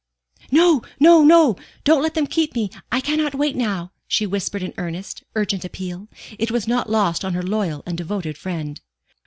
[0.49, 4.73] "No, no, no don't let them keep me I cannot wait now," she whispered in
[4.79, 6.07] earnest, urgent appeal.
[6.39, 8.81] It was not lost on her loyal and devoted friend.